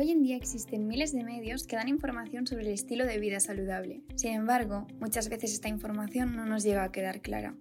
Hoy 0.00 0.12
en 0.12 0.22
día 0.22 0.34
existen 0.34 0.88
miles 0.88 1.12
de 1.12 1.24
medios 1.24 1.66
que 1.66 1.76
dan 1.76 1.86
información 1.86 2.46
sobre 2.46 2.62
el 2.62 2.72
estilo 2.72 3.04
de 3.04 3.18
vida 3.18 3.38
saludable. 3.38 4.00
Sin 4.16 4.32
embargo, 4.32 4.86
muchas 4.98 5.28
veces 5.28 5.52
esta 5.52 5.68
información 5.68 6.34
no 6.34 6.46
nos 6.46 6.62
llega 6.62 6.84
a 6.84 6.90
quedar 6.90 7.20
clara. 7.20 7.54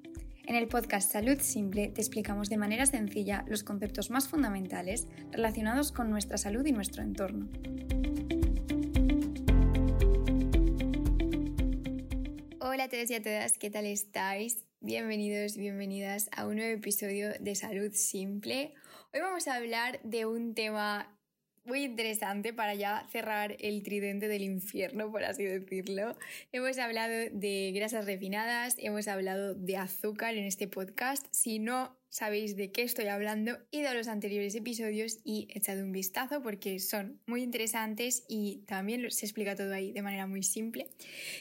En 0.45 0.55
el 0.55 0.69
podcast 0.69 1.11
Salud 1.11 1.37
Simple 1.41 1.89
te 1.89 1.99
explicamos 1.99 2.47
de 2.47 2.55
manera 2.55 2.85
sencilla 2.85 3.43
los 3.49 3.65
conceptos 3.65 4.09
más 4.09 4.29
fundamentales 4.29 5.05
relacionados 5.33 5.91
con 5.91 6.09
nuestra 6.09 6.37
salud 6.37 6.65
y 6.65 6.71
nuestro 6.71 7.03
entorno. 7.03 7.49
Hola 12.61 12.85
a 12.85 12.89
todos 12.89 13.11
y 13.11 13.15
a 13.15 13.21
todas, 13.21 13.57
¿qué 13.57 13.69
tal 13.69 13.85
estáis? 13.85 14.63
Bienvenidos, 14.79 15.57
bienvenidas 15.57 16.29
a 16.31 16.47
un 16.47 16.55
nuevo 16.55 16.71
episodio 16.71 17.33
de 17.37 17.55
Salud 17.55 17.91
Simple. 17.91 18.73
Hoy 19.13 19.19
vamos 19.19 19.49
a 19.49 19.55
hablar 19.55 19.99
de 20.03 20.25
un 20.25 20.53
tema 20.53 21.18
muy 21.65 21.83
interesante 21.83 22.53
para 22.53 22.75
ya 22.75 23.05
cerrar 23.11 23.55
el 23.59 23.83
tridente 23.83 24.27
del 24.27 24.43
infierno, 24.43 25.11
por 25.11 25.23
así 25.23 25.43
decirlo. 25.43 26.17
Hemos 26.51 26.77
hablado 26.77 27.13
de 27.31 27.71
grasas 27.73 28.05
refinadas, 28.05 28.75
hemos 28.77 29.07
hablado 29.07 29.53
de 29.53 29.77
azúcar 29.77 30.35
en 30.35 30.45
este 30.45 30.67
podcast. 30.67 31.25
Si 31.31 31.59
no 31.59 31.97
sabéis 32.09 32.55
de 32.55 32.71
qué 32.71 32.81
estoy 32.81 33.07
hablando, 33.07 33.57
id 33.71 33.85
a 33.85 33.93
los 33.93 34.07
anteriores 34.07 34.55
episodios 34.55 35.19
y 35.23 35.47
echad 35.51 35.77
un 35.79 35.91
vistazo 35.91 36.41
porque 36.41 36.79
son 36.79 37.21
muy 37.27 37.43
interesantes 37.43 38.23
y 38.27 38.63
también 38.67 39.09
se 39.11 39.25
explica 39.25 39.55
todo 39.55 39.73
ahí 39.73 39.91
de 39.91 40.01
manera 40.01 40.27
muy 40.27 40.43
simple. 40.43 40.87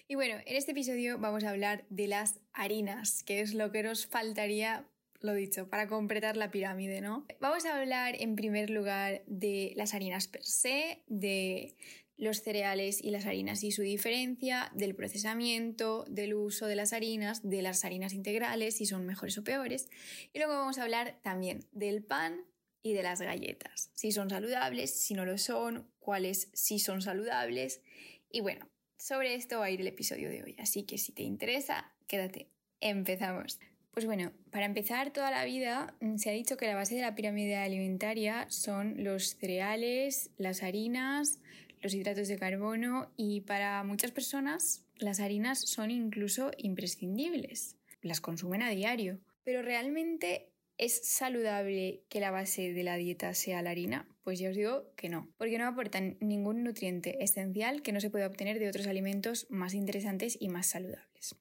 Y 0.06 0.14
bueno, 0.14 0.36
en 0.44 0.56
este 0.56 0.72
episodio 0.72 1.18
vamos 1.18 1.44
a 1.44 1.50
hablar 1.50 1.84
de 1.88 2.08
las 2.08 2.40
harinas, 2.52 3.22
que 3.22 3.40
es 3.40 3.54
lo 3.54 3.72
que 3.72 3.82
nos 3.82 4.06
faltaría 4.06 4.86
lo 5.20 5.34
dicho, 5.34 5.68
para 5.68 5.88
completar 5.88 6.36
la 6.36 6.50
pirámide, 6.50 7.00
¿no? 7.00 7.26
Vamos 7.40 7.64
a 7.66 7.76
hablar 7.76 8.14
en 8.18 8.36
primer 8.36 8.70
lugar 8.70 9.22
de 9.26 9.72
las 9.76 9.94
harinas 9.94 10.28
per 10.28 10.44
se, 10.44 11.02
de 11.06 11.74
los 12.16 12.42
cereales 12.42 13.02
y 13.02 13.10
las 13.10 13.26
harinas 13.26 13.62
y 13.62 13.70
su 13.70 13.82
diferencia, 13.82 14.70
del 14.74 14.94
procesamiento, 14.94 16.04
del 16.08 16.34
uso 16.34 16.66
de 16.66 16.76
las 16.76 16.92
harinas, 16.92 17.48
de 17.48 17.62
las 17.62 17.84
harinas 17.84 18.12
integrales, 18.12 18.76
si 18.76 18.86
son 18.86 19.06
mejores 19.06 19.38
o 19.38 19.44
peores. 19.44 19.88
Y 20.32 20.38
luego 20.38 20.54
vamos 20.54 20.78
a 20.78 20.82
hablar 20.82 21.18
también 21.22 21.64
del 21.72 22.02
pan 22.02 22.44
y 22.82 22.92
de 22.92 23.02
las 23.02 23.20
galletas, 23.20 23.90
si 23.94 24.12
son 24.12 24.30
saludables, 24.30 25.00
si 25.00 25.14
no 25.14 25.24
lo 25.24 25.38
son, 25.38 25.88
cuáles 25.98 26.50
sí 26.54 26.78
son 26.78 27.02
saludables. 27.02 27.82
Y 28.30 28.40
bueno, 28.40 28.68
sobre 28.96 29.34
esto 29.34 29.60
va 29.60 29.66
a 29.66 29.70
ir 29.70 29.80
el 29.80 29.86
episodio 29.86 30.28
de 30.28 30.42
hoy, 30.42 30.56
así 30.58 30.84
que 30.84 30.98
si 30.98 31.12
te 31.12 31.22
interesa, 31.22 31.92
quédate. 32.06 32.50
Empezamos. 32.80 33.58
Pues 33.92 34.06
bueno, 34.06 34.32
para 34.50 34.66
empezar, 34.66 35.12
toda 35.12 35.30
la 35.30 35.44
vida 35.44 35.94
mm, 36.00 36.16
se 36.16 36.30
ha 36.30 36.32
dicho 36.32 36.56
que 36.56 36.66
la 36.66 36.74
base 36.74 36.94
de 36.94 37.02
la 37.02 37.14
pirámide 37.14 37.56
alimentaria 37.56 38.46
son 38.48 39.02
los 39.02 39.36
cereales, 39.36 40.30
las 40.36 40.62
harinas, 40.62 41.40
los 41.82 41.94
hidratos 41.94 42.28
de 42.28 42.38
carbono 42.38 43.10
y 43.16 43.40
para 43.42 43.82
muchas 43.84 44.10
personas 44.12 44.84
las 44.96 45.20
harinas 45.20 45.60
son 45.60 45.90
incluso 45.90 46.50
imprescindibles. 46.58 47.76
Las 48.02 48.20
consumen 48.20 48.62
a 48.62 48.70
diario. 48.70 49.18
Pero 49.44 49.62
realmente 49.62 50.48
¿Es 50.78 51.00
saludable 51.08 52.04
que 52.08 52.20
la 52.20 52.30
base 52.30 52.72
de 52.72 52.84
la 52.84 52.96
dieta 52.96 53.34
sea 53.34 53.62
la 53.62 53.70
harina? 53.70 54.06
Pues 54.22 54.38
ya 54.38 54.48
os 54.50 54.54
digo 54.54 54.92
que 54.94 55.08
no, 55.08 55.28
porque 55.36 55.58
no 55.58 55.66
aportan 55.66 56.16
ningún 56.20 56.62
nutriente 56.62 57.24
esencial 57.24 57.82
que 57.82 57.90
no 57.90 58.00
se 58.00 58.10
pueda 58.10 58.28
obtener 58.28 58.60
de 58.60 58.68
otros 58.68 58.86
alimentos 58.86 59.48
más 59.50 59.74
interesantes 59.74 60.38
y 60.40 60.48
más 60.48 60.68
saludables. 60.68 61.34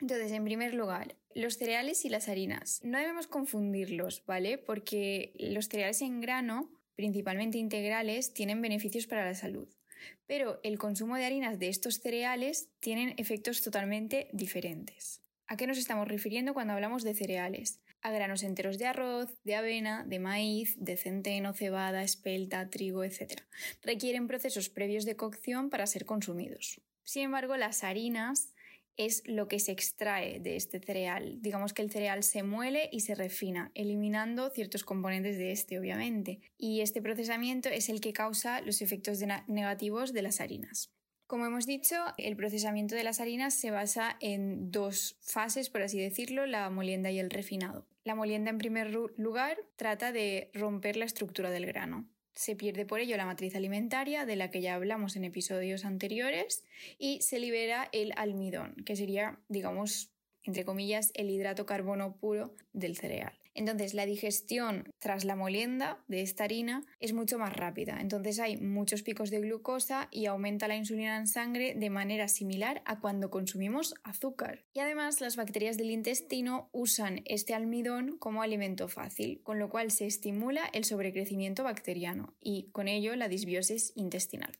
Entonces, 0.00 0.30
en 0.30 0.44
primer 0.44 0.74
lugar, 0.74 1.16
los 1.34 1.56
cereales 1.56 2.04
y 2.04 2.08
las 2.08 2.28
harinas. 2.28 2.80
No 2.82 2.98
debemos 2.98 3.26
confundirlos, 3.26 4.24
¿vale? 4.26 4.58
Porque 4.58 5.32
los 5.38 5.68
cereales 5.68 6.02
en 6.02 6.20
grano, 6.20 6.70
principalmente 6.94 7.58
integrales, 7.58 8.34
tienen 8.34 8.62
beneficios 8.62 9.06
para 9.06 9.24
la 9.24 9.34
salud. 9.34 9.68
Pero 10.26 10.60
el 10.62 10.78
consumo 10.78 11.16
de 11.16 11.24
harinas 11.24 11.58
de 11.58 11.68
estos 11.68 12.00
cereales 12.00 12.68
tienen 12.80 13.14
efectos 13.16 13.62
totalmente 13.62 14.28
diferentes. 14.32 15.22
¿A 15.46 15.56
qué 15.56 15.66
nos 15.66 15.78
estamos 15.78 16.08
refiriendo 16.08 16.54
cuando 16.54 16.72
hablamos 16.72 17.02
de 17.02 17.14
cereales? 17.14 17.80
A 18.00 18.10
granos 18.10 18.42
enteros 18.42 18.78
de 18.78 18.86
arroz, 18.86 19.36
de 19.44 19.54
avena, 19.54 20.04
de 20.04 20.18
maíz, 20.18 20.76
de 20.78 20.96
centeno, 20.96 21.52
cebada, 21.52 22.02
espelta, 22.02 22.68
trigo, 22.70 23.04
etc. 23.04 23.42
Requieren 23.82 24.26
procesos 24.26 24.70
previos 24.70 25.04
de 25.04 25.16
cocción 25.16 25.70
para 25.70 25.86
ser 25.86 26.06
consumidos. 26.06 26.80
Sin 27.04 27.24
embargo, 27.24 27.56
las 27.56 27.84
harinas 27.84 28.51
es 28.96 29.22
lo 29.26 29.48
que 29.48 29.58
se 29.58 29.72
extrae 29.72 30.40
de 30.40 30.56
este 30.56 30.80
cereal. 30.80 31.38
Digamos 31.40 31.72
que 31.72 31.82
el 31.82 31.90
cereal 31.90 32.22
se 32.22 32.42
muele 32.42 32.88
y 32.92 33.00
se 33.00 33.14
refina, 33.14 33.70
eliminando 33.74 34.50
ciertos 34.50 34.84
componentes 34.84 35.38
de 35.38 35.52
este, 35.52 35.78
obviamente. 35.78 36.40
Y 36.58 36.80
este 36.80 37.02
procesamiento 37.02 37.68
es 37.68 37.88
el 37.88 38.00
que 38.00 38.12
causa 38.12 38.60
los 38.60 38.82
efectos 38.82 39.20
negativos 39.48 40.12
de 40.12 40.22
las 40.22 40.40
harinas. 40.40 40.92
Como 41.26 41.46
hemos 41.46 41.64
dicho, 41.64 41.96
el 42.18 42.36
procesamiento 42.36 42.94
de 42.94 43.04
las 43.04 43.18
harinas 43.18 43.54
se 43.54 43.70
basa 43.70 44.18
en 44.20 44.70
dos 44.70 45.16
fases, 45.22 45.70
por 45.70 45.80
así 45.80 45.98
decirlo, 45.98 46.44
la 46.44 46.68
molienda 46.68 47.10
y 47.10 47.18
el 47.18 47.30
refinado. 47.30 47.86
La 48.04 48.14
molienda, 48.14 48.50
en 48.50 48.58
primer 48.58 48.92
lugar, 48.92 49.56
trata 49.76 50.12
de 50.12 50.50
romper 50.52 50.96
la 50.96 51.06
estructura 51.06 51.50
del 51.50 51.64
grano. 51.64 52.06
Se 52.34 52.56
pierde 52.56 52.86
por 52.86 53.00
ello 53.00 53.16
la 53.16 53.26
matriz 53.26 53.54
alimentaria 53.54 54.24
de 54.24 54.36
la 54.36 54.50
que 54.50 54.62
ya 54.62 54.74
hablamos 54.74 55.16
en 55.16 55.24
episodios 55.24 55.84
anteriores 55.84 56.64
y 56.98 57.20
se 57.20 57.38
libera 57.38 57.88
el 57.92 58.12
almidón, 58.16 58.74
que 58.86 58.96
sería, 58.96 59.38
digamos, 59.48 60.10
entre 60.44 60.64
comillas, 60.64 61.12
el 61.14 61.30
hidrato 61.30 61.66
carbono 61.66 62.16
puro 62.16 62.54
del 62.72 62.96
cereal. 62.96 63.41
Entonces, 63.54 63.94
la 63.94 64.06
digestión 64.06 64.92
tras 64.98 65.24
la 65.24 65.36
molienda 65.36 66.02
de 66.08 66.22
esta 66.22 66.44
harina 66.44 66.84
es 67.00 67.12
mucho 67.12 67.38
más 67.38 67.52
rápida. 67.54 67.98
Entonces, 68.00 68.38
hay 68.38 68.56
muchos 68.56 69.02
picos 69.02 69.30
de 69.30 69.40
glucosa 69.40 70.08
y 70.10 70.26
aumenta 70.26 70.68
la 70.68 70.76
insulina 70.76 71.16
en 71.16 71.26
sangre 71.26 71.74
de 71.74 71.90
manera 71.90 72.28
similar 72.28 72.82
a 72.84 73.00
cuando 73.00 73.30
consumimos 73.30 73.94
azúcar. 74.02 74.64
Y 74.72 74.80
además, 74.80 75.20
las 75.20 75.36
bacterias 75.36 75.76
del 75.76 75.90
intestino 75.90 76.70
usan 76.72 77.22
este 77.24 77.54
almidón 77.54 78.18
como 78.18 78.42
alimento 78.42 78.88
fácil, 78.88 79.40
con 79.42 79.58
lo 79.58 79.68
cual 79.68 79.90
se 79.90 80.06
estimula 80.06 80.68
el 80.72 80.84
sobrecrecimiento 80.84 81.64
bacteriano 81.64 82.34
y 82.40 82.70
con 82.72 82.88
ello 82.88 83.14
la 83.16 83.28
disbiosis 83.28 83.92
intestinal. 83.96 84.52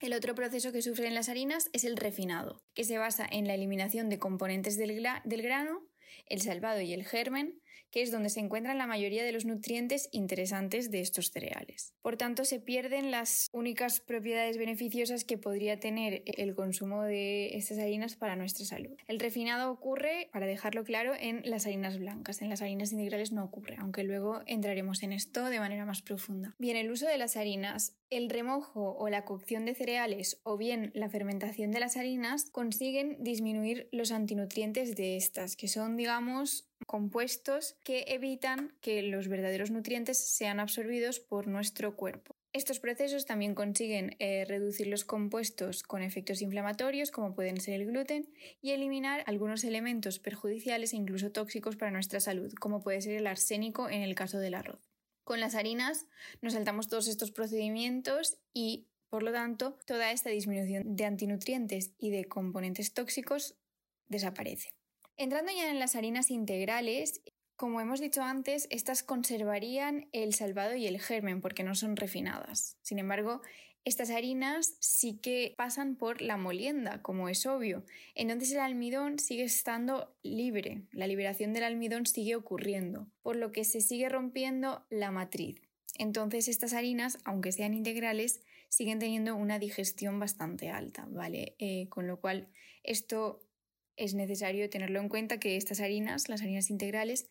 El 0.00 0.12
otro 0.12 0.36
proceso 0.36 0.70
que 0.70 0.80
sufren 0.80 1.14
las 1.14 1.28
harinas 1.28 1.70
es 1.72 1.82
el 1.82 1.96
refinado, 1.96 2.62
que 2.72 2.84
se 2.84 2.98
basa 2.98 3.26
en 3.28 3.48
la 3.48 3.54
eliminación 3.54 4.08
de 4.08 4.20
componentes 4.20 4.76
del, 4.76 5.04
del 5.24 5.42
grano 5.42 5.88
el 6.26 6.40
salvado 6.40 6.80
y 6.80 6.92
el 6.92 7.04
germen, 7.04 7.60
que 7.90 8.02
es 8.02 8.10
donde 8.10 8.30
se 8.30 8.40
encuentran 8.40 8.78
la 8.78 8.86
mayoría 8.86 9.24
de 9.24 9.32
los 9.32 9.44
nutrientes 9.44 10.08
interesantes 10.12 10.90
de 10.90 11.00
estos 11.00 11.30
cereales. 11.30 11.94
Por 12.02 12.16
tanto, 12.16 12.44
se 12.44 12.60
pierden 12.60 13.10
las 13.10 13.48
únicas 13.52 14.00
propiedades 14.00 14.58
beneficiosas 14.58 15.24
que 15.24 15.38
podría 15.38 15.80
tener 15.80 16.22
el 16.26 16.54
consumo 16.54 17.02
de 17.02 17.56
estas 17.56 17.78
harinas 17.78 18.16
para 18.16 18.36
nuestra 18.36 18.64
salud. 18.64 18.96
El 19.06 19.20
refinado 19.20 19.70
ocurre, 19.70 20.28
para 20.32 20.46
dejarlo 20.46 20.84
claro, 20.84 21.12
en 21.18 21.42
las 21.44 21.66
harinas 21.66 21.98
blancas. 21.98 22.42
En 22.42 22.48
las 22.48 22.62
harinas 22.62 22.92
integrales 22.92 23.32
no 23.32 23.44
ocurre, 23.44 23.76
aunque 23.78 24.04
luego 24.04 24.42
entraremos 24.46 25.02
en 25.02 25.12
esto 25.12 25.44
de 25.46 25.60
manera 25.60 25.84
más 25.84 26.02
profunda. 26.02 26.54
Bien, 26.58 26.76
el 26.76 26.90
uso 26.90 27.06
de 27.06 27.18
las 27.18 27.36
harinas 27.36 27.97
el 28.10 28.30
remojo 28.30 28.96
o 28.98 29.08
la 29.08 29.24
cocción 29.24 29.64
de 29.64 29.74
cereales 29.74 30.40
o 30.42 30.56
bien 30.56 30.90
la 30.94 31.08
fermentación 31.08 31.70
de 31.70 31.80
las 31.80 31.96
harinas 31.96 32.50
consiguen 32.50 33.22
disminuir 33.22 33.88
los 33.92 34.12
antinutrientes 34.12 34.96
de 34.96 35.16
estas, 35.16 35.56
que 35.56 35.68
son, 35.68 35.96
digamos, 35.96 36.68
compuestos 36.86 37.76
que 37.84 38.04
evitan 38.08 38.74
que 38.80 39.02
los 39.02 39.28
verdaderos 39.28 39.70
nutrientes 39.70 40.18
sean 40.18 40.60
absorbidos 40.60 41.20
por 41.20 41.46
nuestro 41.46 41.96
cuerpo. 41.96 42.34
Estos 42.54 42.80
procesos 42.80 43.26
también 43.26 43.54
consiguen 43.54 44.16
eh, 44.18 44.46
reducir 44.46 44.86
los 44.86 45.04
compuestos 45.04 45.82
con 45.82 46.02
efectos 46.02 46.40
inflamatorios, 46.40 47.10
como 47.10 47.34
pueden 47.34 47.60
ser 47.60 47.74
el 47.74 47.86
gluten, 47.86 48.32
y 48.62 48.70
eliminar 48.70 49.22
algunos 49.26 49.64
elementos 49.64 50.18
perjudiciales 50.18 50.94
e 50.94 50.96
incluso 50.96 51.30
tóxicos 51.30 51.76
para 51.76 51.90
nuestra 51.90 52.20
salud, 52.20 52.52
como 52.54 52.80
puede 52.80 53.02
ser 53.02 53.16
el 53.16 53.26
arsénico 53.26 53.90
en 53.90 54.00
el 54.00 54.14
caso 54.14 54.38
del 54.38 54.54
arroz. 54.54 54.87
Con 55.28 55.40
las 55.40 55.54
harinas 55.54 56.06
nos 56.40 56.54
saltamos 56.54 56.88
todos 56.88 57.06
estos 57.06 57.32
procedimientos 57.32 58.38
y, 58.54 58.86
por 59.10 59.22
lo 59.22 59.30
tanto, 59.30 59.78
toda 59.84 60.10
esta 60.10 60.30
disminución 60.30 60.96
de 60.96 61.04
antinutrientes 61.04 61.92
y 61.98 62.08
de 62.08 62.24
componentes 62.24 62.94
tóxicos 62.94 63.54
desaparece. 64.08 64.72
Entrando 65.18 65.52
ya 65.52 65.68
en 65.68 65.80
las 65.80 65.96
harinas 65.96 66.30
integrales, 66.30 67.20
como 67.56 67.82
hemos 67.82 68.00
dicho 68.00 68.22
antes, 68.22 68.68
estas 68.70 69.02
conservarían 69.02 70.08
el 70.12 70.32
salvado 70.32 70.76
y 70.76 70.86
el 70.86 70.98
germen 70.98 71.42
porque 71.42 71.62
no 71.62 71.74
son 71.74 71.96
refinadas. 71.96 72.78
Sin 72.80 72.98
embargo, 72.98 73.42
estas 73.84 74.10
harinas 74.10 74.76
sí 74.80 75.18
que 75.18 75.54
pasan 75.56 75.96
por 75.96 76.20
la 76.20 76.36
molienda, 76.36 77.00
como 77.02 77.28
es 77.28 77.46
obvio. 77.46 77.84
Entonces 78.14 78.52
el 78.52 78.60
almidón 78.60 79.18
sigue 79.18 79.44
estando 79.44 80.14
libre, 80.22 80.82
la 80.92 81.06
liberación 81.06 81.52
del 81.52 81.64
almidón 81.64 82.06
sigue 82.06 82.36
ocurriendo, 82.36 83.08
por 83.22 83.36
lo 83.36 83.52
que 83.52 83.64
se 83.64 83.80
sigue 83.80 84.08
rompiendo 84.08 84.84
la 84.90 85.10
matriz. 85.10 85.62
Entonces 85.98 86.48
estas 86.48 86.74
harinas, 86.74 87.18
aunque 87.24 87.52
sean 87.52 87.74
integrales, 87.74 88.42
siguen 88.68 88.98
teniendo 88.98 89.34
una 89.34 89.58
digestión 89.58 90.20
bastante 90.20 90.70
alta, 90.70 91.06
¿vale? 91.10 91.56
Eh, 91.58 91.88
con 91.88 92.06
lo 92.06 92.20
cual 92.20 92.48
esto 92.82 93.40
es 93.96 94.14
necesario 94.14 94.70
tenerlo 94.70 95.00
en 95.00 95.08
cuenta 95.08 95.40
que 95.40 95.56
estas 95.56 95.80
harinas, 95.80 96.28
las 96.28 96.42
harinas 96.42 96.70
integrales, 96.70 97.28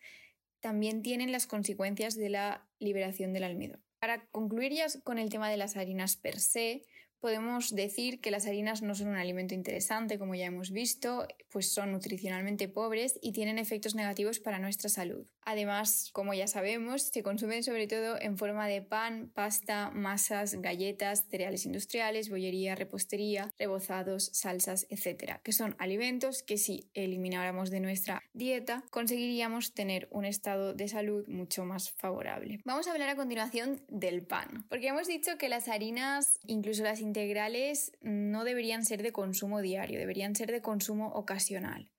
también 0.60 1.02
tienen 1.02 1.32
las 1.32 1.46
consecuencias 1.46 2.16
de 2.16 2.28
la 2.28 2.68
liberación 2.78 3.32
del 3.32 3.44
almidón. 3.44 3.80
Para 4.00 4.24
concluir 4.30 4.72
ya 4.72 4.86
con 5.02 5.18
el 5.18 5.28
tema 5.28 5.50
de 5.50 5.56
las 5.56 5.76
harinas 5.76 6.16
per 6.16 6.38
se, 6.38 6.84
podemos 7.18 7.74
decir 7.74 8.20
que 8.20 8.30
las 8.30 8.46
harinas 8.46 8.82
no 8.82 8.94
son 8.94 9.08
un 9.08 9.16
alimento 9.16 9.54
interesante, 9.54 10.18
como 10.18 10.34
ya 10.34 10.46
hemos 10.46 10.70
visto, 10.70 11.26
pues 11.50 11.72
son 11.72 11.92
nutricionalmente 11.92 12.68
pobres 12.68 13.18
y 13.20 13.32
tienen 13.32 13.58
efectos 13.58 13.94
negativos 13.94 14.38
para 14.38 14.60
nuestra 14.60 14.88
salud. 14.88 15.26
Además, 15.50 16.10
como 16.12 16.34
ya 16.34 16.46
sabemos, 16.46 17.04
se 17.04 17.22
consumen 17.22 17.62
sobre 17.62 17.86
todo 17.86 18.20
en 18.20 18.36
forma 18.36 18.68
de 18.68 18.82
pan, 18.82 19.32
pasta, 19.34 19.90
masas, 19.94 20.60
galletas, 20.60 21.24
cereales 21.30 21.64
industriales, 21.64 22.28
bollería, 22.28 22.74
repostería, 22.74 23.50
rebozados, 23.58 24.28
salsas, 24.34 24.86
etc., 24.90 25.40
que 25.42 25.54
son 25.54 25.74
alimentos 25.78 26.42
que 26.42 26.58
si 26.58 26.90
elimináramos 26.92 27.70
de 27.70 27.80
nuestra 27.80 28.22
dieta 28.34 28.84
conseguiríamos 28.90 29.72
tener 29.72 30.06
un 30.10 30.26
estado 30.26 30.74
de 30.74 30.86
salud 30.86 31.26
mucho 31.28 31.64
más 31.64 31.92
favorable. 31.92 32.60
Vamos 32.66 32.86
a 32.86 32.92
hablar 32.92 33.08
a 33.08 33.16
continuación 33.16 33.80
del 33.88 34.26
pan, 34.26 34.66
porque 34.68 34.88
hemos 34.88 35.06
dicho 35.06 35.38
que 35.38 35.48
las 35.48 35.68
harinas, 35.68 36.40
incluso 36.46 36.82
las 36.82 37.00
integrales, 37.00 37.92
no 38.02 38.44
deberían 38.44 38.84
ser 38.84 39.02
de 39.02 39.12
consumo 39.12 39.62
diario, 39.62 39.98
deberían 39.98 40.36
ser 40.36 40.52
de 40.52 40.60
consumo 40.60 41.08
ocasional. 41.14 41.90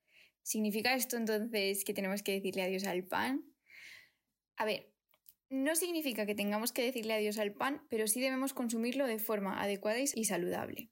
¿Significa 0.50 0.96
esto 0.96 1.16
entonces 1.16 1.86
que 1.86 1.94
tenemos 1.94 2.24
que 2.24 2.31
decirle 2.31 2.63
adiós 2.63 2.86
al 2.86 3.04
pan? 3.04 3.46
A 4.57 4.66
ver, 4.66 4.92
no 5.51 5.75
significa 5.75 6.25
que 6.25 6.34
tengamos 6.34 6.72
que 6.72 6.81
decirle 6.81 7.13
adiós 7.13 7.38
al 7.38 7.54
pan, 7.54 7.86
pero 7.88 8.07
sí 8.07 8.19
debemos 8.19 8.56
consumirlo 8.56 9.06
de 9.06 9.19
forma 9.19 9.62
adecuada 9.62 10.00
y 10.00 10.24
saludable. 10.24 10.90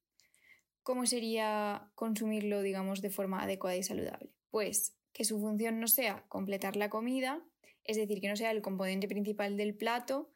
¿Cómo 0.83 1.07
sería 1.07 1.89
consumirlo, 1.95 2.61
digamos, 2.61 3.01
de 3.01 3.09
forma 3.09 3.41
adecuada 3.41 3.75
y 3.77 3.81
saludable? 3.81 4.29
Pues 4.51 4.95
que 5.11 5.25
su 5.25 5.39
función 5.39 5.79
no 5.79 5.87
sea 5.87 6.23
completar 6.27 6.75
la 6.75 6.91
comida, 6.91 7.43
es 7.83 7.97
decir, 7.97 8.21
que 8.21 8.29
no 8.29 8.35
sea 8.35 8.51
el 8.51 8.61
componente 8.61 9.07
principal 9.07 9.57
del 9.57 9.75
plato, 9.75 10.29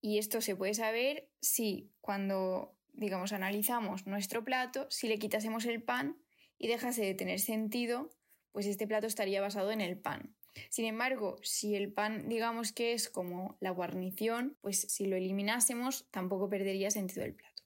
y 0.00 0.16
esto 0.16 0.40
se 0.40 0.56
puede 0.56 0.72
saber 0.72 1.28
si 1.38 1.92
cuando, 2.00 2.78
digamos, 2.94 3.34
analizamos 3.34 4.06
nuestro 4.06 4.42
plato, 4.42 4.86
si 4.88 5.06
le 5.06 5.18
quitásemos 5.18 5.66
el 5.66 5.82
pan 5.82 6.16
y 6.56 6.68
dejase 6.68 7.04
de 7.04 7.12
tener 7.12 7.40
sentido 7.40 8.08
pues 8.54 8.66
este 8.66 8.86
plato 8.86 9.08
estaría 9.08 9.40
basado 9.42 9.72
en 9.72 9.80
el 9.80 9.98
pan. 9.98 10.34
Sin 10.70 10.84
embargo, 10.84 11.36
si 11.42 11.74
el 11.74 11.92
pan 11.92 12.28
digamos 12.28 12.72
que 12.72 12.92
es 12.92 13.10
como 13.10 13.58
la 13.60 13.70
guarnición, 13.70 14.56
pues 14.60 14.80
si 14.80 15.06
lo 15.06 15.16
eliminásemos 15.16 16.06
tampoco 16.12 16.48
perdería 16.48 16.92
sentido 16.92 17.24
el 17.24 17.34
plato. 17.34 17.64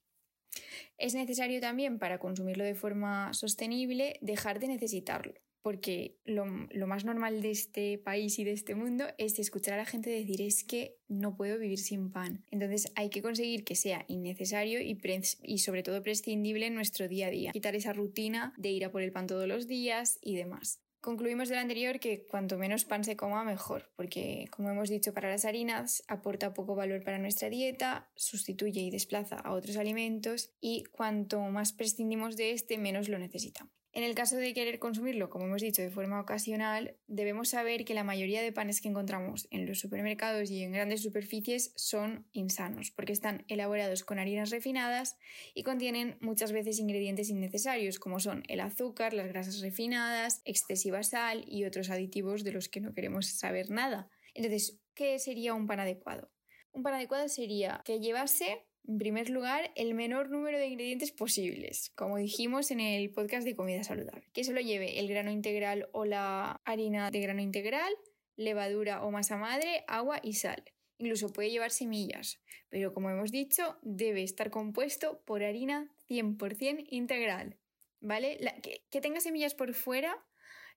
Es 0.97 1.15
necesario 1.15 1.61
también 1.61 1.99
para 1.99 2.19
consumirlo 2.19 2.65
de 2.65 2.75
forma 2.75 3.35
sostenible 3.35 4.19
dejar 4.23 4.59
de 4.59 4.69
necesitarlo 4.69 5.35
porque 5.63 6.17
lo, 6.25 6.47
más 6.87 7.05
normal 7.05 7.43
de 7.43 7.51
este 7.51 7.99
país 7.99 8.39
y 8.39 8.45
de 8.45 8.53
este 8.53 8.75
mundo 8.75 9.05
es 9.19 9.39
escuchar 9.39 9.75
a 9.75 9.79
la 9.79 9.85
gente 9.85 10.11
decir 10.11 10.43
es 10.43 10.65
que 10.65 10.97
no 11.09 11.37
puedo 11.37 11.59
vivir 11.59 11.79
sin 11.79 12.11
pan. 12.11 12.45
Entonces 12.51 12.93
hay 12.95 13.11
que 13.11 13.23
conseguir 13.23 13.65
que 13.65 13.75
sea 13.75 14.05
innecesario 14.09 14.81
y, 14.81 14.99
y 15.43 15.59
sobre 15.59 15.83
todo 15.83 16.03
prescindible 16.03 16.67
en 16.67 16.75
nuestro 16.75 17.09
día 17.09 17.27
a 17.27 17.31
día. 17.31 17.53
Quitar 17.53 17.75
esa 17.75 17.93
rutina 17.93 18.55
de 18.57 18.71
ir 18.71 18.85
a 18.85 18.91
por 18.91 19.03
el 19.03 19.13
pan 19.13 19.27
todos 19.27 19.47
los 19.47 19.67
días 19.67 20.19
y 20.23 20.37
demás. 20.37 20.81
Concluimos 21.01 21.49
del 21.49 21.59
anterior 21.59 22.01
que 22.01 22.27
cuanto 22.27 22.59
menos 22.59 22.85
pan 22.85 23.05
se 23.05 23.17
coma, 23.17 23.45
mejor, 23.45 23.89
porque, 23.95 24.47
como 24.51 24.71
hemos 24.71 24.89
dicho, 24.89 25.15
para 25.15 25.31
las 25.31 25.45
harinas 25.45 26.03
aporta 26.09 26.55
poco 26.55 26.75
valor 26.75 27.05
para 27.05 27.19
nuestra 27.19 27.49
dieta, 27.49 28.11
sustituye 28.17 28.81
y 28.81 28.91
desplaza 28.91 29.37
a 29.37 29.53
otros 29.53 29.77
alimentos 29.77 30.51
y 30.61 30.83
cuanto 30.91 31.41
más 31.41 31.73
prescindimos 31.73 32.37
de 32.37 32.51
este, 32.51 32.79
menos 32.79 33.09
lo 33.09 33.19
necesitamos. 33.21 33.73
En 33.99 34.05
el 34.05 34.15
caso 34.15 34.37
de 34.37 34.55
querer 34.55 34.79
consumirlo, 34.79 35.29
como 35.29 35.47
hemos 35.47 35.61
dicho, 35.61 35.83
de 35.83 35.91
forma 35.91 36.21
ocasional, 36.21 36.97
debemos 37.09 37.49
saber 37.49 37.85
que 37.85 37.95
la 37.95 38.05
mayoría 38.05 38.43
de 38.43 38.53
panes 38.53 38.81
que 38.81 38.87
encontramos 38.87 39.49
en 39.51 39.67
los 39.67 39.81
supermercados 39.81 40.53
y 40.53 40.63
en 40.63 40.71
grandes 40.71 41.03
superficies 41.03 41.73
son 41.75 42.25
insanos, 42.31 42.93
porque 42.93 43.13
están 43.13 43.45
elaborados 43.49 44.05
con 44.05 44.21
harinas 44.21 44.51
refinadas 44.51 45.17
y 45.53 45.65
contienen 45.65 46.17
muchas 46.21 46.53
veces 46.53 46.79
ingredientes 46.79 47.29
innecesarios, 47.29 47.99
como 47.99 48.21
son 48.21 48.45
el 48.47 48.61
azúcar, 48.61 49.15
las 49.15 49.27
grasas 49.27 49.59
refinadas, 49.63 50.43
excesiva 50.45 51.03
sal 51.03 51.45
y 51.49 51.65
otros 51.65 51.91
aditivos 51.91 52.45
de 52.45 52.53
los 52.53 52.69
que 52.69 52.81
no 52.81 52.95
queremos 52.95 53.27
saber 53.27 53.69
nada. 53.69 54.09
Entonces, 54.33 54.79
¿qué 54.95 55.19
sería 55.19 55.55
un 55.55 55.67
pan 55.67 55.81
adecuado? 55.81 56.31
Un 56.71 56.85
pan 56.85 56.95
adecuado 56.95 57.29
sería 57.29 57.83
que 57.85 57.99
llevase 57.99 58.68
en 58.89 58.97
primer 58.97 59.29
lugar, 59.29 59.71
el 59.75 59.93
menor 59.93 60.31
número 60.31 60.59
de 60.59 60.67
ingredientes 60.67 61.13
posibles, 61.13 61.93
como 61.95 62.17
dijimos 62.17 62.71
en 62.71 62.81
el 62.81 63.11
podcast 63.11 63.45
de 63.45 63.55
comida 63.55 63.85
saludable. 63.85 64.27
Que 64.33 64.45
solo 64.45 64.63
lleve 64.63 64.99
el 64.99 65.09
grano 65.09 65.31
integral 65.31 65.91
o 65.93 66.07
la 66.07 66.59
harina 66.65 67.11
de 67.11 67.21
grano 67.21 67.43
integral, 67.43 67.93
levadura 68.37 69.05
o 69.05 69.11
masa 69.11 69.37
madre, 69.37 69.85
agua 69.89 70.21
y 70.23 70.33
sal. 70.33 70.65
Incluso 70.97 71.31
puede 71.35 71.51
llevar 71.51 71.71
semillas, 71.71 72.41
pero 72.71 72.95
como 72.95 73.11
hemos 73.11 73.31
dicho, 73.31 73.77
debe 73.83 74.23
estar 74.23 74.51
compuesto 74.51 75.21
por 75.27 75.45
harina 75.45 75.93
100% 76.09 76.87
integral. 76.89 77.59
¿Vale? 78.01 78.39
que, 78.63 79.01
tenga 79.01 79.21
semillas 79.21 79.55
por 79.55 79.75
fuera 79.75 80.17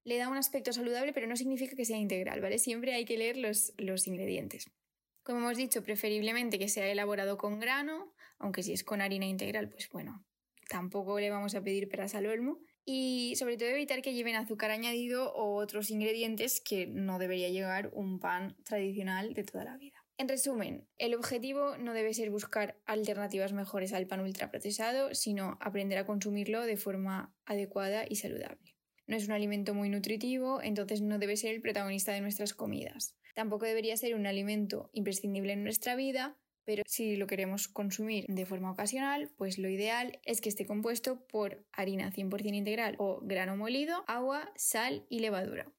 le 0.04 0.18
da 0.18 0.28
un 0.28 0.36
aspecto 0.36 0.74
saludable, 0.74 1.13
pero 1.13 1.28
no 1.28 1.36
significa 1.38 1.75
que 1.75 1.86
sea 1.86 1.98
integral, 1.98 2.42
¿vale? 2.42 2.58
Siempre 2.58 2.94
hay 2.94 3.06
que 3.06 3.18
leer 3.18 3.38
los, 3.38 3.74
los 3.78 4.08
ingredientes. 4.08 4.69
Como 5.31 5.45
hemos 5.45 5.57
dicho, 5.57 5.81
preferiblemente 5.81 6.60
que 6.60 6.68
sea 6.68 6.92
elaborado 6.92 7.38
con 7.38 7.62
grano, 7.62 8.13
aunque 8.38 8.63
si 8.63 8.74
es 8.74 8.83
con 8.83 9.00
harina 9.00 9.25
integral, 9.25 9.69
pues 9.69 9.88
bueno, 9.88 10.25
tampoco 10.68 11.18
le 11.22 11.30
vamos 11.30 11.56
a 11.56 11.63
pedir 11.63 11.88
peras 11.88 12.16
al 12.16 12.25
olmo. 12.25 12.60
Y 12.83 13.33
sobre 13.38 13.56
todo 13.56 13.69
evitar 13.69 14.01
que 14.01 14.13
lleven 14.13 14.36
azúcar 14.36 14.72
añadido 14.72 15.31
o 15.31 15.56
otros 15.56 15.89
ingredientes 15.89 16.60
que 16.60 16.86
no 16.86 17.18
debería 17.18 17.48
llevar 17.48 17.92
un 17.94 18.19
pan 18.19 18.57
tradicional 18.66 19.33
de 19.33 19.45
toda 19.45 19.63
la 19.63 19.78
vida. 19.78 20.04
En 20.18 20.28
resumen, 20.28 20.86
el 20.98 21.16
objetivo 21.16 21.77
no 21.77 21.94
debe 21.94 22.13
ser 22.13 22.30
buscar 22.30 22.77
alternativas 22.86 23.54
mejores 23.54 23.94
al 23.94 24.07
pan 24.07 24.19
ultraprocesado, 24.19 25.16
sino 25.16 25.57
aprender 25.62 25.98
a 25.98 26.06
consumirlo 26.06 26.63
de 26.63 26.75
forma 26.75 27.34
adecuada 27.45 28.04
y 28.06 28.18
saludable. 28.18 28.71
No 29.12 29.18
es 29.18 29.28
un 29.28 29.34
alimento 29.34 29.74
muy 29.74 29.90
nutritivo, 29.90 30.62
entonces 30.62 31.02
no 31.02 31.19
debe 31.19 31.36
ser 31.36 31.54
el 31.54 31.60
protagonista 31.60 32.13
de 32.13 32.22
nuestras 32.22 32.54
comidas. 32.54 33.18
Tampoco 33.36 33.66
debería 33.66 33.98
ser 33.98 34.16
un 34.16 34.25
alimento 34.25 34.90
imprescindible 34.94 35.52
en 35.52 35.66
nuestra 35.66 35.98
vida, 35.98 36.38
pero 36.63 36.84
si 36.88 37.18
lo 37.18 37.28
queremos 37.28 37.68
consumir 37.68 38.24
de 38.30 38.46
forma 38.46 38.72
ocasional, 38.72 39.30
pues 39.36 39.58
lo 39.58 39.68
ideal 39.68 40.22
es 40.24 40.40
que 40.40 40.48
esté 40.48 40.66
compuesto 40.66 41.28
por 41.28 41.68
harina 41.74 42.10
100% 42.13 42.56
integral 42.56 42.96
o 43.00 43.19
grano 43.22 43.58
molido, 43.58 44.06
agua, 44.08 44.50
sal 44.56 45.06
y 45.10 45.19
levadura. 45.19 45.69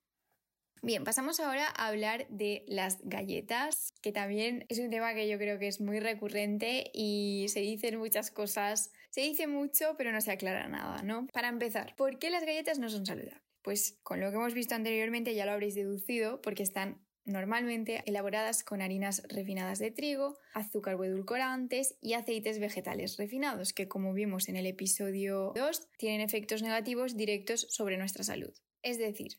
Bien, 0.85 1.05
pasamos 1.05 1.39
ahora 1.39 1.69
a 1.77 1.87
hablar 1.87 2.27
de 2.29 2.65
las 2.67 2.99
galletas, 3.05 3.95
que 4.03 4.11
también 4.11 4.67
es 4.69 4.81
un 4.81 4.91
tema 4.91 5.15
que 5.15 5.29
yo 5.29 5.39
creo 5.39 5.57
que 5.61 5.69
es 5.69 5.81
muy 5.81 6.01
recurrente 6.01 6.91
y 6.93 7.47
se 7.51 7.61
dicen 7.61 8.01
muchas 8.01 8.33
cosas, 8.33 8.91
se 9.11 9.21
dice 9.21 9.47
mucho 9.47 9.95
pero 9.97 10.11
no 10.11 10.21
se 10.21 10.33
aclara 10.33 10.67
nada, 10.67 11.03
¿no? 11.05 11.29
Para 11.33 11.51
empezar, 11.51 11.95
¿por 11.95 12.19
qué 12.19 12.31
las 12.31 12.45
galletas 12.45 12.81
no 12.81 12.89
son 12.89 13.07
saludables? 13.07 13.41
Pues 13.63 14.01
con 14.03 14.19
lo 14.19 14.31
que 14.31 14.37
hemos 14.39 14.55
visto 14.55 14.75
anteriormente 14.75 15.37
ya 15.37 15.47
lo 15.47 15.53
habréis 15.53 15.77
deducido 15.77 16.43
porque 16.43 16.65
están 16.65 17.07
normalmente 17.25 18.03
elaboradas 18.07 18.65
con 18.65 18.83
harinas 18.83 19.23
refinadas 19.29 19.79
de 19.79 19.93
trigo, 19.93 20.37
azúcar 20.53 20.97
o 20.97 21.05
edulcorantes 21.05 21.97
y 22.01 22.15
aceites 22.15 22.59
vegetales 22.59 23.19
refinados, 23.19 23.73
que 23.73 23.87
como 23.87 24.15
vimos 24.15 24.49
en 24.49 24.57
el 24.57 24.67
episodio 24.67 25.53
2, 25.55 25.91
tienen 25.97 26.23
efectos 26.23 26.61
negativos 26.61 27.17
directos 27.17 27.69
sobre 27.71 27.99
nuestra 27.99 28.25
salud. 28.25 28.53
Es 28.83 28.99
decir, 28.99 29.39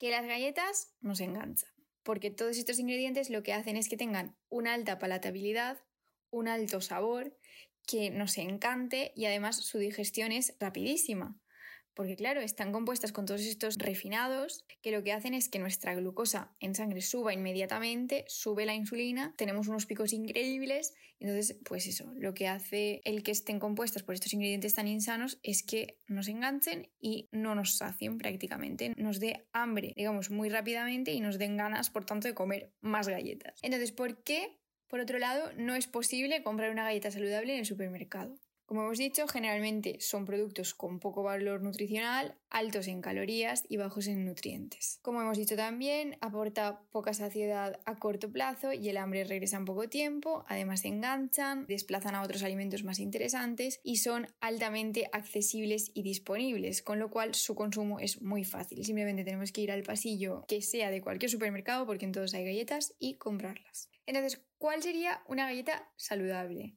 que 0.00 0.10
las 0.10 0.26
galletas 0.26 0.94
nos 1.02 1.20
enganchan, 1.20 1.70
porque 2.02 2.30
todos 2.30 2.56
estos 2.56 2.78
ingredientes 2.78 3.28
lo 3.28 3.42
que 3.42 3.52
hacen 3.52 3.76
es 3.76 3.88
que 3.88 3.98
tengan 3.98 4.34
una 4.48 4.72
alta 4.72 4.98
palatabilidad, 4.98 5.78
un 6.30 6.48
alto 6.48 6.80
sabor, 6.80 7.36
que 7.86 8.10
nos 8.10 8.38
encante 8.38 9.12
y 9.14 9.26
además 9.26 9.56
su 9.56 9.78
digestión 9.78 10.32
es 10.32 10.56
rapidísima 10.58 11.38
porque 11.94 12.16
claro, 12.16 12.40
están 12.40 12.72
compuestas 12.72 13.12
con 13.12 13.26
todos 13.26 13.42
estos 13.42 13.76
refinados 13.76 14.64
que 14.82 14.90
lo 14.90 15.02
que 15.02 15.12
hacen 15.12 15.34
es 15.34 15.48
que 15.48 15.58
nuestra 15.58 15.94
glucosa 15.94 16.54
en 16.60 16.74
sangre 16.74 17.00
suba 17.00 17.32
inmediatamente, 17.32 18.24
sube 18.28 18.66
la 18.66 18.74
insulina, 18.74 19.34
tenemos 19.36 19.68
unos 19.68 19.86
picos 19.86 20.12
increíbles, 20.12 20.94
entonces 21.18 21.58
pues 21.64 21.86
eso, 21.86 22.12
lo 22.16 22.34
que 22.34 22.48
hace 22.48 23.02
el 23.04 23.22
que 23.22 23.32
estén 23.32 23.58
compuestas 23.58 24.02
por 24.02 24.14
estos 24.14 24.32
ingredientes 24.32 24.74
tan 24.74 24.88
insanos 24.88 25.38
es 25.42 25.62
que 25.62 25.98
nos 26.06 26.28
enganchen 26.28 26.90
y 27.00 27.28
no 27.32 27.54
nos 27.54 27.76
sacien 27.76 28.18
prácticamente, 28.18 28.94
nos 28.96 29.20
dé 29.20 29.46
hambre, 29.52 29.92
digamos, 29.96 30.30
muy 30.30 30.48
rápidamente 30.48 31.12
y 31.12 31.20
nos 31.20 31.38
den 31.38 31.56
ganas, 31.56 31.90
por 31.90 32.04
tanto, 32.04 32.28
de 32.28 32.34
comer 32.34 32.72
más 32.80 33.08
galletas. 33.08 33.58
Entonces, 33.62 33.92
¿por 33.92 34.22
qué, 34.22 34.58
por 34.88 35.00
otro 35.00 35.18
lado, 35.18 35.52
no 35.56 35.74
es 35.74 35.86
posible 35.86 36.42
comprar 36.42 36.70
una 36.70 36.84
galleta 36.84 37.10
saludable 37.10 37.52
en 37.52 37.60
el 37.60 37.66
supermercado? 37.66 38.38
Como 38.70 38.82
hemos 38.82 38.98
dicho, 38.98 39.26
generalmente 39.26 39.96
son 39.98 40.24
productos 40.24 40.74
con 40.74 41.00
poco 41.00 41.24
valor 41.24 41.60
nutricional, 41.60 42.36
altos 42.50 42.86
en 42.86 43.02
calorías 43.02 43.64
y 43.68 43.78
bajos 43.78 44.06
en 44.06 44.24
nutrientes. 44.24 45.00
Como 45.02 45.20
hemos 45.20 45.38
dicho 45.38 45.56
también, 45.56 46.16
aporta 46.20 46.80
poca 46.92 47.12
saciedad 47.12 47.80
a 47.84 47.98
corto 47.98 48.30
plazo 48.30 48.72
y 48.72 48.88
el 48.88 48.98
hambre 48.98 49.24
regresa 49.24 49.56
en 49.56 49.64
poco 49.64 49.88
tiempo, 49.88 50.44
además 50.46 50.82
se 50.82 50.86
enganchan, 50.86 51.66
desplazan 51.66 52.14
a 52.14 52.22
otros 52.22 52.44
alimentos 52.44 52.84
más 52.84 53.00
interesantes 53.00 53.80
y 53.82 53.96
son 53.96 54.28
altamente 54.38 55.10
accesibles 55.12 55.90
y 55.92 56.04
disponibles, 56.04 56.80
con 56.80 57.00
lo 57.00 57.10
cual 57.10 57.34
su 57.34 57.56
consumo 57.56 57.98
es 57.98 58.22
muy 58.22 58.44
fácil. 58.44 58.84
Simplemente 58.84 59.24
tenemos 59.24 59.50
que 59.50 59.62
ir 59.62 59.72
al 59.72 59.82
pasillo 59.82 60.44
que 60.46 60.62
sea 60.62 60.92
de 60.92 61.02
cualquier 61.02 61.32
supermercado, 61.32 61.86
porque 61.86 62.04
en 62.04 62.12
todos 62.12 62.34
hay 62.34 62.44
galletas, 62.44 62.94
y 63.00 63.14
comprarlas. 63.14 63.90
Entonces, 64.06 64.40
¿cuál 64.58 64.80
sería 64.80 65.24
una 65.26 65.46
galleta 65.46 65.90
saludable? 65.96 66.76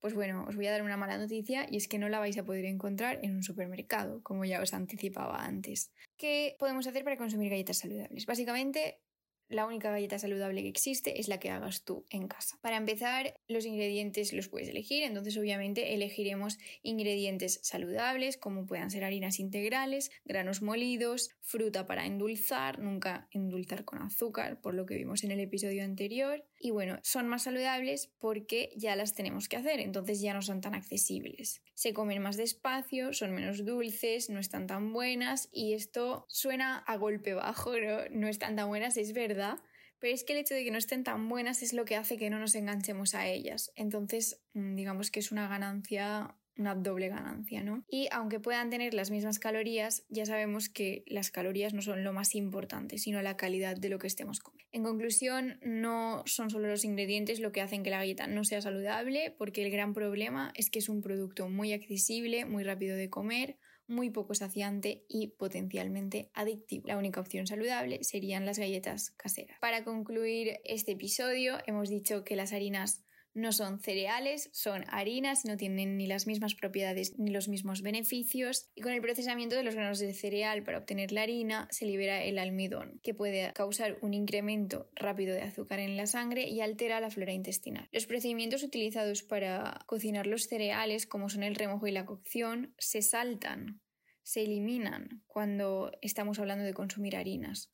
Pues 0.00 0.14
bueno, 0.14 0.44
os 0.48 0.56
voy 0.56 0.66
a 0.66 0.72
dar 0.72 0.82
una 0.82 0.96
mala 0.96 1.18
noticia 1.18 1.66
y 1.70 1.76
es 1.76 1.88
que 1.88 1.98
no 1.98 2.08
la 2.08 2.18
vais 2.18 2.38
a 2.38 2.44
poder 2.44 2.64
encontrar 2.64 3.18
en 3.22 3.34
un 3.34 3.42
supermercado, 3.42 4.22
como 4.22 4.44
ya 4.44 4.60
os 4.60 4.74
anticipaba 4.74 5.44
antes. 5.44 5.90
¿Qué 6.16 6.56
podemos 6.58 6.86
hacer 6.86 7.04
para 7.04 7.16
consumir 7.16 7.50
galletas 7.50 7.78
saludables? 7.78 8.26
Básicamente 8.26 9.00
la 9.48 9.66
única 9.66 9.92
galleta 9.92 10.18
saludable 10.18 10.62
que 10.62 10.68
existe 10.68 11.20
es 11.20 11.28
la 11.28 11.38
que 11.38 11.50
hagas 11.50 11.84
tú 11.84 12.04
en 12.10 12.26
casa. 12.26 12.58
Para 12.62 12.76
empezar, 12.76 13.38
los 13.46 13.64
ingredientes 13.64 14.32
los 14.32 14.48
puedes 14.48 14.68
elegir, 14.68 15.04
entonces 15.04 15.36
obviamente 15.36 15.94
elegiremos 15.94 16.58
ingredientes 16.82 17.60
saludables 17.62 18.38
como 18.38 18.66
puedan 18.66 18.90
ser 18.90 19.04
harinas 19.04 19.38
integrales, 19.38 20.10
granos 20.24 20.62
molidos, 20.62 21.30
fruta 21.42 21.86
para 21.86 22.06
endulzar, 22.06 22.80
nunca 22.80 23.28
endulzar 23.30 23.84
con 23.84 24.02
azúcar, 24.02 24.60
por 24.60 24.74
lo 24.74 24.84
que 24.84 24.96
vimos 24.96 25.22
en 25.22 25.30
el 25.30 25.40
episodio 25.40 25.84
anterior. 25.84 26.44
Y 26.58 26.70
bueno, 26.70 26.98
son 27.02 27.28
más 27.28 27.44
saludables 27.44 28.10
porque 28.18 28.70
ya 28.76 28.96
las 28.96 29.14
tenemos 29.14 29.48
que 29.48 29.56
hacer, 29.56 29.80
entonces 29.80 30.20
ya 30.20 30.34
no 30.34 30.42
son 30.42 30.60
tan 30.60 30.74
accesibles. 30.74 31.62
Se 31.74 31.92
comen 31.92 32.22
más 32.22 32.36
despacio, 32.36 33.12
son 33.12 33.32
menos 33.34 33.64
dulces, 33.64 34.30
no 34.30 34.40
están 34.40 34.66
tan 34.66 34.92
buenas 34.92 35.48
y 35.52 35.74
esto 35.74 36.26
suena 36.28 36.78
a 36.78 36.96
golpe 36.96 37.34
bajo, 37.34 37.78
no, 37.78 37.98
no 38.10 38.28
están 38.28 38.56
tan 38.56 38.68
buenas, 38.68 38.96
es 38.96 39.12
verdad 39.12 39.58
pero 39.98 40.14
es 40.14 40.24
que 40.24 40.34
el 40.34 40.40
hecho 40.40 40.54
de 40.54 40.64
que 40.64 40.70
no 40.70 40.78
estén 40.78 41.04
tan 41.04 41.28
buenas 41.28 41.62
es 41.62 41.72
lo 41.72 41.84
que 41.84 41.96
hace 41.96 42.18
que 42.18 42.30
no 42.30 42.38
nos 42.38 42.54
enganchemos 42.54 43.14
a 43.14 43.26
ellas. 43.26 43.72
Entonces, 43.76 44.42
mm, 44.52 44.74
digamos 44.74 45.10
que 45.10 45.20
es 45.20 45.32
una 45.32 45.48
ganancia 45.48 46.36
una 46.56 46.74
doble 46.74 47.08
ganancia, 47.08 47.62
¿no? 47.62 47.84
Y 47.88 48.08
aunque 48.12 48.40
puedan 48.40 48.70
tener 48.70 48.94
las 48.94 49.10
mismas 49.10 49.38
calorías, 49.38 50.04
ya 50.08 50.26
sabemos 50.26 50.68
que 50.68 51.04
las 51.06 51.30
calorías 51.30 51.74
no 51.74 51.82
son 51.82 52.04
lo 52.04 52.12
más 52.12 52.34
importante, 52.34 52.98
sino 52.98 53.22
la 53.22 53.36
calidad 53.36 53.76
de 53.76 53.88
lo 53.88 53.98
que 53.98 54.06
estemos 54.06 54.40
comiendo. 54.40 54.70
En 54.72 54.82
conclusión, 54.82 55.58
no 55.62 56.22
son 56.26 56.50
solo 56.50 56.68
los 56.68 56.84
ingredientes 56.84 57.40
lo 57.40 57.52
que 57.52 57.60
hacen 57.60 57.82
que 57.82 57.90
la 57.90 57.98
galleta 57.98 58.26
no 58.26 58.44
sea 58.44 58.60
saludable, 58.60 59.34
porque 59.38 59.64
el 59.64 59.70
gran 59.70 59.94
problema 59.94 60.52
es 60.54 60.70
que 60.70 60.78
es 60.78 60.88
un 60.88 61.02
producto 61.02 61.48
muy 61.48 61.72
accesible, 61.72 62.44
muy 62.44 62.64
rápido 62.64 62.96
de 62.96 63.10
comer, 63.10 63.56
muy 63.88 64.10
poco 64.10 64.34
saciante 64.34 65.04
y 65.08 65.28
potencialmente 65.28 66.30
adictivo. 66.34 66.88
La 66.88 66.98
única 66.98 67.20
opción 67.20 67.46
saludable 67.46 68.02
serían 68.02 68.44
las 68.44 68.58
galletas 68.58 69.12
caseras. 69.12 69.58
Para 69.60 69.84
concluir 69.84 70.58
este 70.64 70.92
episodio, 70.92 71.58
hemos 71.66 71.88
dicho 71.88 72.24
que 72.24 72.36
las 72.36 72.52
harinas 72.52 73.04
no 73.36 73.52
son 73.52 73.78
cereales, 73.78 74.48
son 74.52 74.84
harinas, 74.88 75.44
no 75.44 75.56
tienen 75.56 75.98
ni 75.98 76.06
las 76.06 76.26
mismas 76.26 76.54
propiedades 76.54 77.18
ni 77.18 77.30
los 77.30 77.48
mismos 77.48 77.82
beneficios. 77.82 78.70
Y 78.74 78.80
con 78.80 78.92
el 78.92 79.02
procesamiento 79.02 79.54
de 79.54 79.62
los 79.62 79.74
granos 79.74 79.98
de 79.98 80.14
cereal 80.14 80.62
para 80.64 80.78
obtener 80.78 81.12
la 81.12 81.22
harina 81.22 81.68
se 81.70 81.84
libera 81.84 82.24
el 82.24 82.38
almidón, 82.38 82.98
que 83.02 83.14
puede 83.14 83.52
causar 83.52 83.98
un 84.00 84.14
incremento 84.14 84.90
rápido 84.94 85.34
de 85.34 85.42
azúcar 85.42 85.78
en 85.78 85.96
la 85.96 86.06
sangre 86.06 86.48
y 86.48 86.62
altera 86.62 87.00
la 87.00 87.10
flora 87.10 87.32
intestinal. 87.32 87.88
Los 87.92 88.06
procedimientos 88.06 88.62
utilizados 88.62 89.22
para 89.22 89.84
cocinar 89.86 90.26
los 90.26 90.44
cereales, 90.44 91.06
como 91.06 91.28
son 91.28 91.42
el 91.42 91.54
remojo 91.54 91.86
y 91.86 91.92
la 91.92 92.06
cocción, 92.06 92.74
se 92.78 93.02
saltan, 93.02 93.82
se 94.22 94.44
eliminan 94.44 95.22
cuando 95.26 95.92
estamos 96.00 96.38
hablando 96.38 96.64
de 96.64 96.74
consumir 96.74 97.16
harinas 97.16 97.70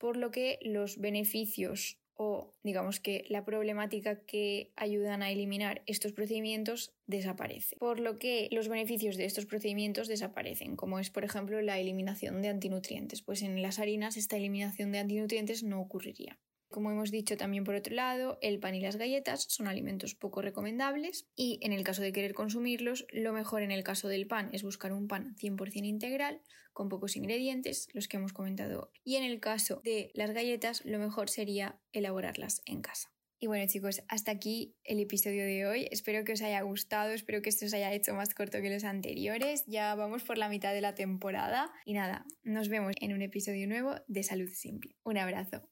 por 0.00 0.16
lo 0.16 0.30
que 0.30 0.58
los 0.62 0.98
beneficios 0.98 2.00
o 2.22 2.52
digamos 2.62 3.00
que 3.00 3.24
la 3.30 3.46
problemática 3.46 4.20
que 4.26 4.72
ayudan 4.76 5.22
a 5.22 5.30
eliminar 5.30 5.80
estos 5.86 6.12
procedimientos 6.12 6.92
desaparece. 7.06 7.76
Por 7.76 7.98
lo 7.98 8.18
que 8.18 8.48
los 8.50 8.68
beneficios 8.68 9.16
de 9.16 9.24
estos 9.24 9.46
procedimientos 9.46 10.06
desaparecen, 10.06 10.76
como 10.76 10.98
es 10.98 11.08
por 11.08 11.24
ejemplo 11.24 11.62
la 11.62 11.78
eliminación 11.78 12.42
de 12.42 12.48
antinutrientes, 12.48 13.22
pues 13.22 13.40
en 13.40 13.62
las 13.62 13.78
harinas 13.78 14.18
esta 14.18 14.36
eliminación 14.36 14.92
de 14.92 14.98
antinutrientes 14.98 15.62
no 15.62 15.80
ocurriría. 15.80 16.38
Como 16.70 16.92
hemos 16.92 17.10
dicho 17.10 17.36
también 17.36 17.64
por 17.64 17.74
otro 17.74 17.96
lado, 17.96 18.38
el 18.42 18.60
pan 18.60 18.76
y 18.76 18.80
las 18.80 18.94
galletas 18.94 19.44
son 19.48 19.66
alimentos 19.66 20.14
poco 20.14 20.40
recomendables 20.40 21.26
y 21.34 21.58
en 21.62 21.72
el 21.72 21.82
caso 21.82 22.00
de 22.00 22.12
querer 22.12 22.32
consumirlos, 22.32 23.06
lo 23.10 23.32
mejor 23.32 23.62
en 23.62 23.72
el 23.72 23.82
caso 23.82 24.06
del 24.06 24.28
pan 24.28 24.50
es 24.52 24.62
buscar 24.62 24.92
un 24.92 25.08
pan 25.08 25.34
100% 25.36 25.84
integral 25.84 26.40
con 26.72 26.88
pocos 26.88 27.16
ingredientes, 27.16 27.88
los 27.92 28.06
que 28.06 28.18
hemos 28.18 28.32
comentado. 28.32 28.92
Y 29.02 29.16
en 29.16 29.24
el 29.24 29.40
caso 29.40 29.80
de 29.82 30.12
las 30.14 30.30
galletas, 30.30 30.84
lo 30.84 31.00
mejor 31.00 31.28
sería 31.28 31.80
elaborarlas 31.92 32.62
en 32.66 32.82
casa. 32.82 33.12
Y 33.40 33.48
bueno 33.48 33.66
chicos, 33.66 34.02
hasta 34.06 34.30
aquí 34.30 34.76
el 34.84 35.00
episodio 35.00 35.44
de 35.44 35.66
hoy. 35.66 35.88
Espero 35.90 36.24
que 36.24 36.34
os 36.34 36.42
haya 36.42 36.60
gustado, 36.60 37.10
espero 37.10 37.42
que 37.42 37.48
esto 37.48 37.66
os 37.66 37.74
haya 37.74 37.92
hecho 37.92 38.14
más 38.14 38.32
corto 38.32 38.60
que 38.60 38.70
los 38.70 38.84
anteriores. 38.84 39.64
Ya 39.66 39.94
vamos 39.96 40.22
por 40.22 40.38
la 40.38 40.48
mitad 40.48 40.72
de 40.72 40.82
la 40.82 40.94
temporada. 40.94 41.72
Y 41.84 41.94
nada, 41.94 42.26
nos 42.44 42.68
vemos 42.68 42.94
en 43.00 43.12
un 43.12 43.22
episodio 43.22 43.66
nuevo 43.66 43.96
de 44.06 44.22
Salud 44.22 44.50
Simple. 44.52 44.94
Un 45.02 45.16
abrazo. 45.16 45.70